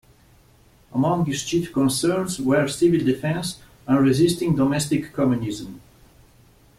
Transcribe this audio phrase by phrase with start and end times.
[0.93, 5.79] Among his chief concerns were civil defense and resisting domestic communism.